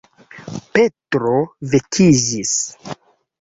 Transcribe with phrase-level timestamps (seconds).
[0.77, 1.33] Petro
[1.75, 2.55] vekiĝis.